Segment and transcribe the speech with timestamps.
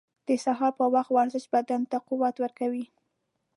[0.27, 2.85] •د سهار پر وخت ورزش بدن ته قوت ورکوي.